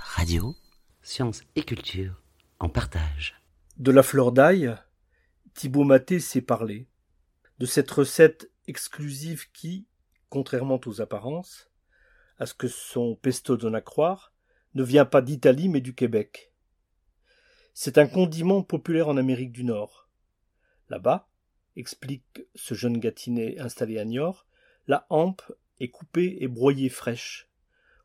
[0.00, 0.56] Radio.
[1.02, 2.22] Science et culture
[2.58, 3.40] en partage.
[3.76, 4.76] De la fleur d'ail,
[5.54, 6.88] Thibaut Maté sait parler.
[7.58, 9.86] De cette recette exclusive qui,
[10.28, 11.70] contrairement aux apparences,
[12.38, 14.32] à ce que son pesto donne à croire,
[14.74, 16.52] ne vient pas d'Italie mais du Québec.
[17.74, 20.08] C'est un condiment populaire en Amérique du Nord.
[20.88, 21.28] Là-bas,
[21.76, 24.46] explique ce jeune gâtinet installé à Niort,
[24.86, 25.42] la hampe
[25.80, 27.47] est coupée et broyée fraîche.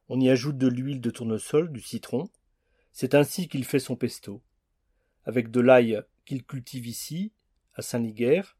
[0.10, 2.30] On y ajoute de l'huile de tournesol, du citron.
[2.92, 4.42] C'est ainsi qu'il fait son pesto.
[5.24, 7.32] Avec de l'ail qu'il cultive ici,
[7.76, 8.58] à Saint-Liguerre,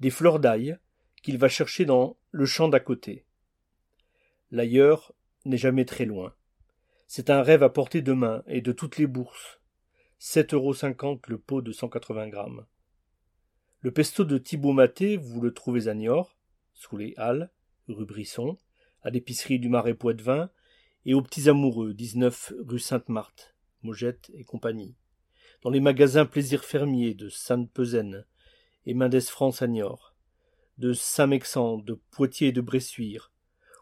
[0.00, 0.78] des fleurs d'ail
[1.22, 3.24] qu'il va chercher dans le champ d'à côté.
[4.50, 5.14] L'ailleurs
[5.44, 6.34] n'est jamais très loin.
[7.06, 9.60] C'est un rêve à portée de main et de toutes les bourses.
[10.18, 12.66] Sept euros cinquante le pot de cent quatre-vingts grammes.
[13.80, 16.36] Le pesto de Thibaut Maté, vous le trouvez à Niort,
[16.74, 17.50] sous les Halles,
[17.88, 18.58] rue Brisson,
[19.02, 20.50] à l'épicerie du Marais Poitevin
[21.04, 24.94] et aux Petits Amoureux, 19 rue Sainte-Marthe, Mogette et compagnie.
[25.62, 28.24] Dans les magasins Plaisir Fermier de Sainte-Pezaine
[28.86, 30.14] et Mendes France à Niort,
[30.78, 33.32] de Saint-Mexan, de Poitiers et de Bressuire,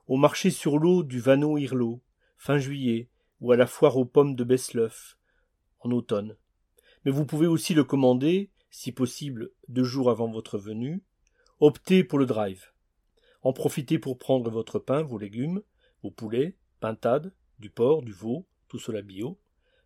[0.06, 2.02] au marché sur l'eau du Vanneau-Irlot,
[2.36, 3.08] fin juillet,
[3.40, 5.18] ou à la foire aux pommes de Besleuf,
[5.80, 6.36] en automne.
[7.04, 11.02] Mais vous pouvez aussi le commander si possible deux jours avant votre venue,
[11.58, 12.72] optez pour le drive.
[13.42, 15.62] En profitez pour prendre votre pain, vos légumes,
[16.02, 19.38] vos poulets, pintades, du porc, du veau, tout cela bio,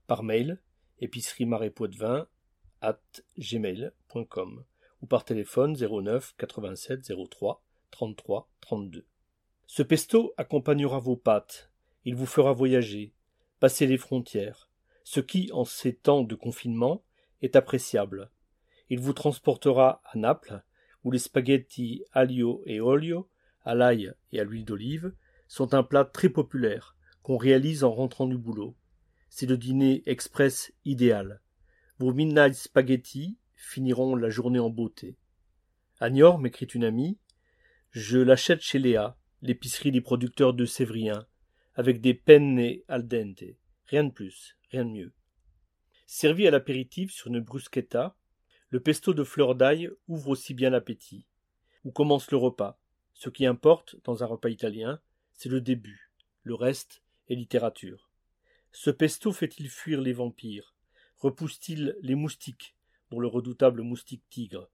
[0.06, 0.60] par mail,
[1.00, 2.26] épicerie marais poitevin
[2.80, 3.00] at
[3.38, 4.64] gmail.com
[5.02, 9.06] ou par téléphone 09 87 03 33 32.
[9.66, 11.70] Ce pesto accompagnera vos pâtes,
[12.04, 13.12] il vous fera voyager,
[13.60, 14.70] passer les frontières,
[15.04, 17.02] ce qui, en ces temps de confinement,
[17.42, 18.30] est appréciable,
[18.90, 20.62] il vous transportera à Naples,
[21.02, 23.28] où les spaghettis aglio et olio,
[23.64, 25.12] à l'ail et à l'huile d'olive,
[25.46, 28.76] sont un plat très populaire, qu'on réalise en rentrant du boulot.
[29.28, 31.40] C'est le dîner express idéal.
[31.98, 35.16] Vos midnight spaghettis finiront la journée en beauté.
[36.00, 37.18] À Niort, m'écrit une amie,
[37.90, 41.26] je l'achète chez Léa, l'épicerie des producteurs de Sévrien,
[41.74, 43.44] avec des penne al dente.
[43.86, 45.12] Rien de plus, rien de mieux.
[46.06, 48.16] Servi à l'apéritif sur une bruschetta,
[48.70, 51.26] le pesto de fleur d'ail ouvre aussi bien l'appétit.
[51.84, 52.80] Où commence le repas?
[53.12, 55.00] Ce qui importe, dans un repas italien,
[55.34, 56.10] c'est le début.
[56.42, 58.10] Le reste est littérature.
[58.72, 60.74] Ce pesto fait-il fuir les vampires?
[61.18, 62.74] Repousse-t-il les moustiques,
[63.10, 64.70] dont le redoutable moustique tigre?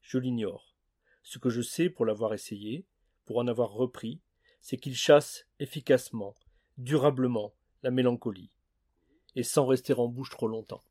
[0.00, 0.74] Je l'ignore.
[1.22, 2.86] Ce que je sais pour l'avoir essayé,
[3.24, 4.20] pour en avoir repris,
[4.60, 6.34] c'est qu'il chasse efficacement,
[6.78, 8.50] durablement, la mélancolie,
[9.36, 10.82] et sans rester en bouche trop longtemps.